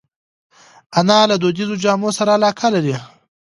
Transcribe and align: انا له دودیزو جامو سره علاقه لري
انا 0.99 1.19
له 1.29 1.35
دودیزو 1.41 1.75
جامو 1.83 2.09
سره 2.17 2.31
علاقه 2.37 2.67
لري 2.75 2.95